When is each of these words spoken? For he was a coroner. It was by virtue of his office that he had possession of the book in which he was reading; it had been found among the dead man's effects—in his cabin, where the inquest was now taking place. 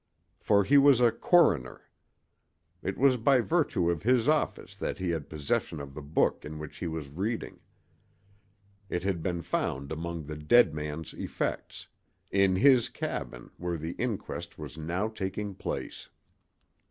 For 0.39 0.63
he 0.63 0.79
was 0.79 0.99
a 0.99 1.11
coroner. 1.11 1.81
It 2.81 2.97
was 2.97 3.17
by 3.17 3.39
virtue 3.39 3.91
of 3.91 4.01
his 4.01 4.27
office 4.27 4.73
that 4.73 4.97
he 4.97 5.11
had 5.11 5.29
possession 5.29 5.79
of 5.79 5.93
the 5.93 6.01
book 6.01 6.43
in 6.43 6.57
which 6.57 6.77
he 6.77 6.87
was 6.87 7.09
reading; 7.11 7.59
it 8.89 9.03
had 9.03 9.21
been 9.21 9.43
found 9.43 9.91
among 9.91 10.23
the 10.23 10.35
dead 10.37 10.73
man's 10.73 11.13
effects—in 11.13 12.55
his 12.55 12.89
cabin, 12.89 13.51
where 13.57 13.77
the 13.77 13.93
inquest 13.99 14.57
was 14.57 14.75
now 14.75 15.07
taking 15.07 15.53
place. 15.53 16.09